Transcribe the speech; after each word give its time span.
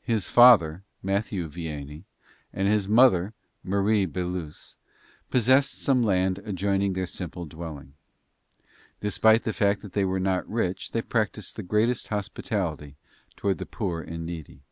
His 0.00 0.30
father, 0.30 0.84
Mathieu 1.02 1.50
Vianney, 1.50 2.04
and 2.50 2.66
his 2.66 2.88
mother, 2.88 3.34
Marie 3.62 4.06
Beluse, 4.06 4.74
possessed 5.28 5.78
some 5.82 6.02
land 6.02 6.38
adjoining 6.46 6.94
their 6.94 7.06
simple 7.06 7.44
dwelling. 7.44 7.92
Despite 9.02 9.42
the 9.42 9.52
fact 9.52 9.82
that 9.82 9.92
they 9.92 10.06
were 10.06 10.18
not 10.18 10.48
rich 10.48 10.92
they 10.92 11.02
practiced 11.02 11.56
the 11.56 11.62
greatest 11.62 12.08
hospitality 12.08 12.96
toward 13.36 13.58
the 13.58 13.66
poor 13.66 14.00
and 14.00 14.24
needy. 14.24 14.62